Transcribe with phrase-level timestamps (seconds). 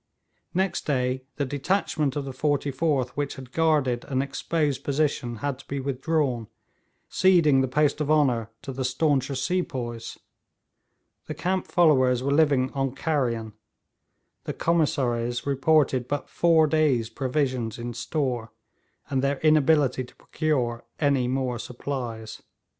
[0.55, 5.67] Next day the detachment of the 44th which had guarded an exposed position had to
[5.67, 6.47] be withdrawn,
[7.07, 10.17] ceding the post of honour to the stauncher sepoys.
[11.27, 13.53] The camp followers were living on carrion;
[14.45, 18.51] the commissaries reported but four days' provisions in store,
[19.07, 22.41] and their inability to procure any more supplies.